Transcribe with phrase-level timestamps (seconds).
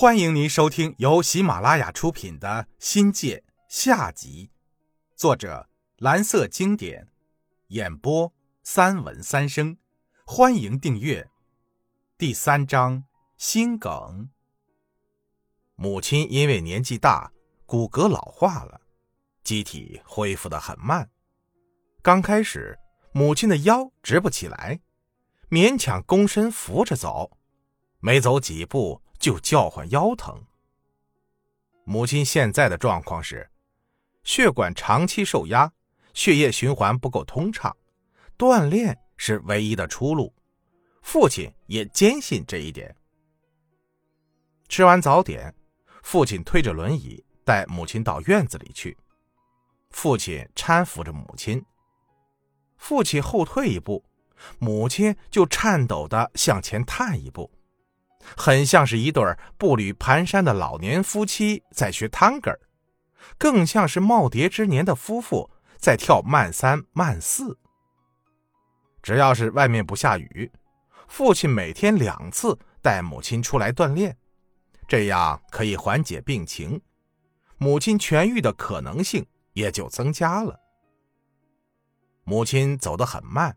[0.00, 3.36] 欢迎您收听由喜马拉雅出品的《新界》
[3.68, 4.50] 下集，
[5.14, 5.68] 作者
[5.98, 7.06] 蓝色经典，
[7.66, 8.32] 演播
[8.62, 9.76] 三文三生。
[10.24, 11.28] 欢迎订阅。
[12.16, 13.04] 第三章
[13.36, 14.30] 心梗。
[15.74, 17.30] 母亲因为年纪大，
[17.66, 18.80] 骨骼老化了，
[19.44, 21.10] 机体恢复的很慢。
[22.00, 22.78] 刚开始，
[23.12, 24.80] 母亲的腰直不起来，
[25.50, 27.36] 勉强躬身扶着走，
[27.98, 29.02] 没走几步。
[29.20, 30.44] 就叫唤腰疼。
[31.84, 33.48] 母亲现在的状况是，
[34.24, 35.70] 血管长期受压，
[36.14, 37.76] 血液循环不够通畅，
[38.36, 40.34] 锻炼是唯一的出路。
[41.02, 42.94] 父亲也坚信这一点。
[44.68, 45.54] 吃完早点，
[46.02, 48.96] 父亲推着轮椅带母亲到院子里去。
[49.90, 51.64] 父亲搀扶着母亲，
[52.76, 54.04] 父亲后退一步，
[54.58, 57.50] 母亲就颤抖的向前探一步。
[58.36, 59.24] 很像是一对
[59.58, 62.58] 步履蹒跚的老年夫妻在学探戈，
[63.38, 67.58] 更像是耄耋之年的夫妇在跳慢三慢四。
[69.02, 70.50] 只要是外面不下雨，
[71.08, 74.16] 父亲每天两次带母亲出来锻炼，
[74.86, 76.80] 这样可以缓解病情，
[77.56, 80.60] 母亲痊愈的可能性也就增加了。
[82.24, 83.56] 母亲走得很慢，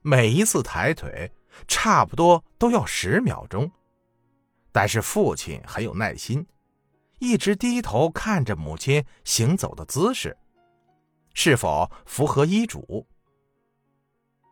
[0.00, 1.30] 每一次抬腿。
[1.66, 3.70] 差不多都要十秒钟，
[4.72, 6.46] 但是父亲很有耐心，
[7.18, 10.36] 一直低头看着母亲行走的姿势，
[11.32, 13.06] 是否符合医嘱。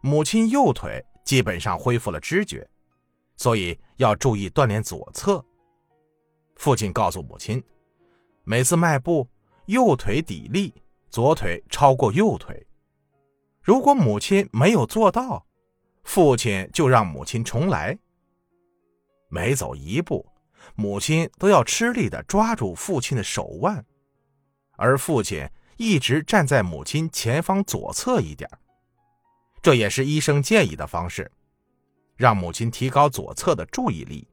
[0.01, 2.69] 母亲右腿基本上恢复了知觉，
[3.37, 5.45] 所以要注意锻炼左侧。
[6.57, 7.63] 父亲告诉母亲，
[8.45, 9.29] 每次迈步，
[9.67, 10.75] 右腿抵力，
[11.11, 12.67] 左腿超过右腿。
[13.61, 15.47] 如果母亲没有做到，
[16.05, 17.99] 父亲就让母亲重来。
[19.29, 20.27] 每走一步，
[20.75, 23.85] 母亲都要吃力的抓住父亲的手腕，
[24.77, 28.49] 而父亲一直站在母亲前方左侧一点。
[29.63, 31.31] 这也是医生建议的方式，
[32.17, 34.29] 让母亲提高左侧的注意力。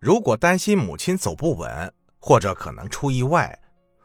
[0.00, 3.58] 如果担心母亲走不稳或者可能出意外，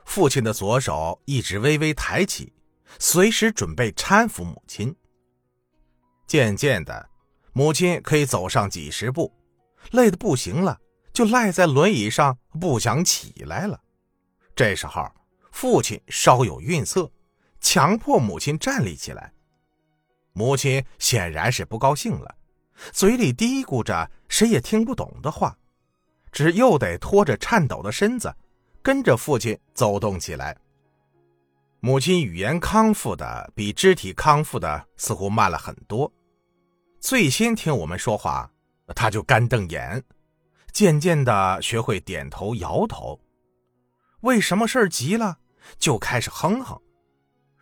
[0.06, 2.54] 父亲的左手一直微微抬起，
[3.00, 4.96] 随时准备搀扶母亲。
[6.30, 7.10] 渐渐的，
[7.54, 9.34] 母亲可以走上几十步，
[9.94, 10.80] 累得不行了，
[11.12, 13.82] 就赖在轮椅上不想起来了。
[14.56, 15.12] 这时候，
[15.52, 17.12] 父亲稍有愠色，
[17.60, 19.34] 强迫母亲站立起来。
[20.34, 22.36] 母亲显然是不高兴了，
[22.94, 25.58] 嘴里嘀咕着谁也听不懂的话，
[26.32, 28.32] 只又得拖着颤抖的身子，
[28.84, 30.56] 跟着父亲走动起来。
[31.80, 36.12] 母亲语言康复的比肢体康复的似乎慢了很多。
[37.00, 38.52] 最先听我们说话，
[38.94, 40.04] 他就干瞪眼，
[40.74, 43.18] 渐渐的学会点头摇头。
[44.22, 45.40] 为什么事儿急了，
[45.78, 46.78] 就开始哼哼，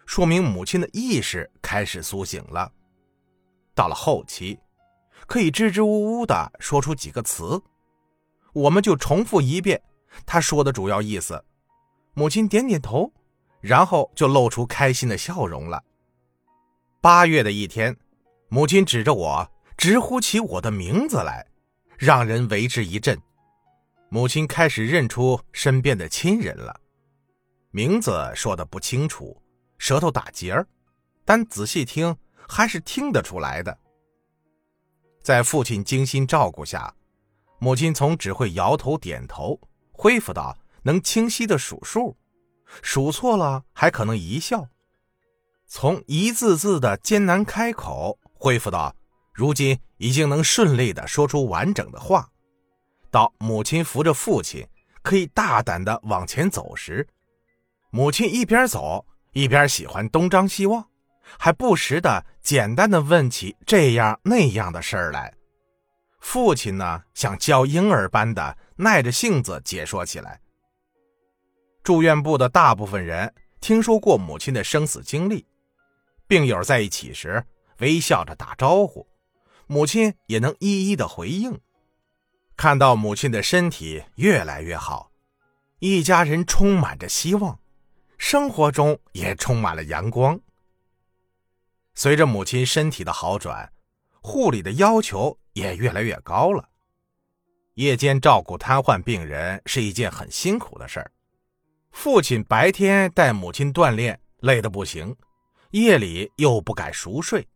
[0.07, 2.71] 说明母亲的意识开始苏醒了。
[3.75, 4.59] 到了后期，
[5.27, 7.61] 可以支支吾吾的说出几个词，
[8.53, 9.79] 我们就重复一遍
[10.25, 11.45] 他说的主要意思。
[12.15, 13.13] 母亲点点头，
[13.61, 15.83] 然后就露出开心的笑容了。
[16.99, 17.95] 八月的一天。
[18.49, 21.45] 母亲指着我，直呼起我的名字来，
[21.97, 23.21] 让人为之一振。
[24.09, 26.79] 母亲开始认出身边的亲人了，
[27.71, 29.41] 名字说的不清楚，
[29.77, 30.65] 舌头打结儿，
[31.25, 32.15] 但仔细听
[32.47, 33.77] 还是听得出来的。
[35.21, 36.95] 在父亲精心照顾下，
[37.59, 39.59] 母亲从只会摇头点头，
[39.91, 42.15] 恢复到能清晰的数数，
[42.81, 44.69] 数错了还可能一笑，
[45.67, 48.17] 从一字字的艰难开口。
[48.39, 48.95] 恢复到
[49.33, 52.29] 如今已经能顺利的说出完整的话，
[53.11, 54.67] 到母亲扶着父亲
[55.01, 57.07] 可以大胆的往前走时，
[57.91, 60.87] 母亲一边走一边喜欢东张西望，
[61.37, 65.33] 还不时的简单的问起这样那样的事儿来。
[66.19, 70.41] 父亲呢，像教婴儿般的耐着性子解说起来。
[71.83, 75.45] 住院部的大部分人听说过母亲的生死经历，
[76.27, 77.43] 病友在一起时。
[77.79, 79.07] 微笑着打招呼，
[79.67, 81.59] 母亲也能一一的回应。
[82.55, 85.11] 看到母亲的身体越来越好，
[85.79, 87.59] 一家人充满着希望，
[88.17, 90.39] 生活中也充满了阳光。
[91.93, 93.71] 随着母亲身体的好转，
[94.21, 96.69] 护理的要求也越来越高了。
[97.75, 101.11] 夜间照顾瘫痪病人是一件很辛苦的事儿。
[101.91, 105.15] 父亲白天带母亲锻炼，累得不行，
[105.71, 107.47] 夜里又不敢熟睡。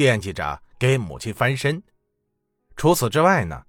[0.00, 1.82] 惦记着给母亲翻身。
[2.74, 3.66] 除此之外呢，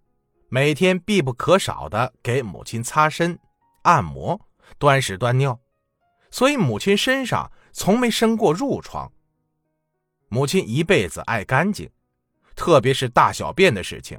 [0.47, 3.37] 每天必不可少的给母亲擦身、
[3.81, 4.39] 按摩、
[4.79, 5.59] 端屎端尿，
[6.29, 9.11] 所以母亲身上从没生过褥疮。
[10.29, 11.91] 母亲一辈子爱干净，
[12.55, 14.17] 特别是大小便的事情，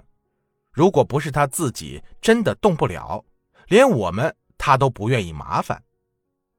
[0.71, 3.25] 如果不是她自己真的动不了，
[3.69, 5.83] 连我们她都不愿意麻烦，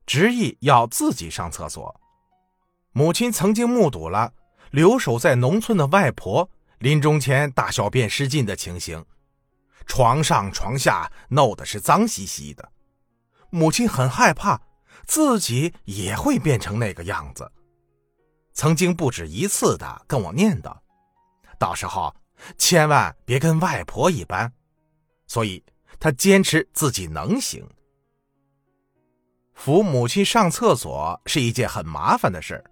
[0.07, 2.01] 执意要自己上厕所。
[2.91, 4.33] 母亲曾经目睹了
[4.73, 6.49] 留守在农村的外婆
[6.79, 9.05] 临终前大小便失禁的情形，
[9.85, 12.71] 床上床下弄得是脏兮兮的，
[13.51, 14.59] 母亲很害怕
[15.05, 17.49] 自己也会变成那个样子。
[18.51, 20.75] 曾经不止一次的跟我念叨，
[21.59, 22.11] 到时候
[22.57, 24.51] 千万别跟外婆一般，
[25.27, 25.63] 所以
[25.99, 27.63] 她坚持自己能行。
[29.53, 32.63] 扶母亲上厕所是一件很麻烦的事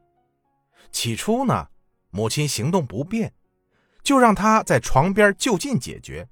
[0.91, 1.67] 起初呢，
[2.11, 3.33] 母亲行动不便，
[4.03, 6.29] 就让他在床边就近解决。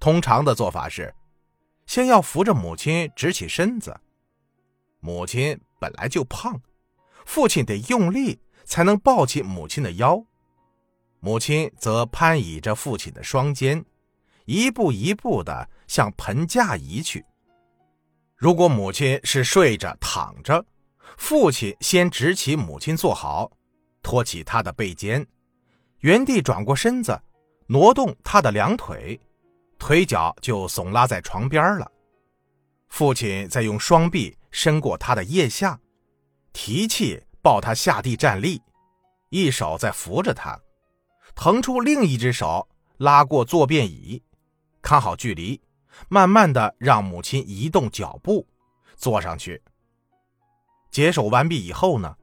[0.00, 1.14] 通常的做法是，
[1.86, 3.98] 先要扶着母亲直起身子。
[5.00, 6.60] 母亲本来就胖，
[7.24, 8.40] 父亲得用力。
[8.70, 10.22] 才能抱起母亲的腰，
[11.20, 13.82] 母亲则攀倚着父亲的双肩，
[14.44, 17.24] 一步一步的向盆架移去。
[18.36, 20.66] 如果母亲是睡着躺着，
[21.16, 23.50] 父亲先直起母亲坐好，
[24.08, 25.26] 托起他的背肩，
[25.98, 27.20] 原地转过身子，
[27.66, 29.20] 挪动他的两腿，
[29.78, 31.92] 腿脚就耸拉在床边了。
[32.88, 35.78] 父亲再用双臂伸过他的腋下，
[36.54, 37.22] 提气。
[37.42, 38.60] 抱他下地站立，
[39.30, 40.58] 一手在扶着他，
[41.34, 42.66] 腾出另一只手
[42.96, 44.22] 拉过坐便椅，
[44.82, 45.58] 看好距离，
[46.08, 48.46] 慢慢的让母亲移动脚步，
[48.96, 49.62] 坐上去。
[50.90, 52.16] 解手完毕以后呢，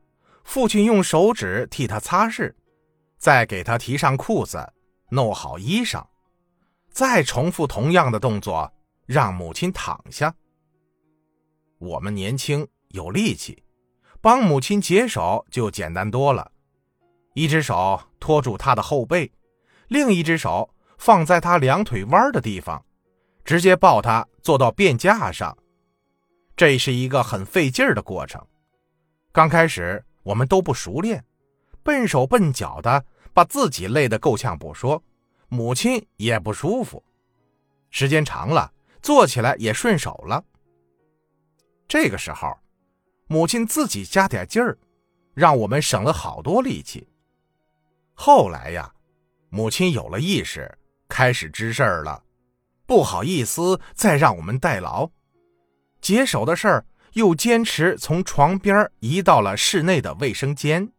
[0.46, 2.54] 父亲用手指替他擦拭，
[3.18, 4.72] 再给他提上裤子，
[5.10, 6.06] 弄好衣裳，
[6.92, 8.72] 再重复同样的动作，
[9.06, 10.34] 让母亲躺下。
[11.80, 13.62] 我们年轻有力气。
[14.22, 16.52] 帮母亲解手就简单多了，
[17.36, 19.32] 一只手托住她的后背，
[19.88, 22.84] 另一只手放在她两腿弯的地方，
[23.44, 25.56] 直接抱她坐到便架上。
[26.56, 28.44] 这是一个很费劲儿的过程。
[29.32, 31.24] 刚开始我们都不熟练，
[31.84, 35.02] 笨手笨脚的，把自己累得够呛不说，
[35.48, 37.02] 母亲也不舒服。
[37.90, 40.44] 时间长了，做起来也顺手了。
[41.88, 42.54] 这个时候。
[43.28, 44.78] 母亲自己加点劲儿，
[45.34, 47.08] 让我们省了好多力气。
[48.14, 48.94] 后来呀，
[49.50, 50.72] 母亲有了意识，
[51.10, 52.24] 开始知事儿了，
[52.86, 55.10] 不好意思再让我们代劳，
[56.02, 56.86] 解手的事儿
[57.16, 60.92] 又坚持从床边移到了室内的卫生间。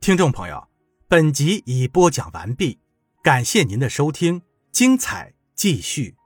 [0.00, 0.68] 听众朋友，
[1.06, 2.80] 本集已播讲完毕，
[3.22, 4.42] 感谢您的收听，
[4.72, 6.17] 精彩继续。